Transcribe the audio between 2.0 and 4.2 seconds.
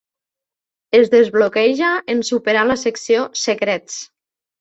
en superar la secció "Secrets".